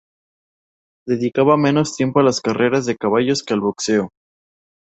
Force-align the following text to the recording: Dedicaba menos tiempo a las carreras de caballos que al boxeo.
Dedicaba 1.05 1.57
menos 1.57 1.95
tiempo 1.95 2.19
a 2.19 2.23
las 2.23 2.41
carreras 2.41 2.87
de 2.87 2.97
caballos 2.97 3.43
que 3.43 3.53
al 3.53 3.61
boxeo. 3.61 4.09